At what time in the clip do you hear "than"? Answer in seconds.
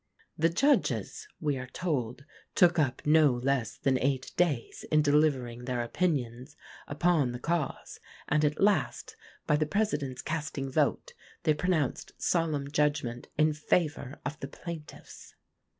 3.77-3.99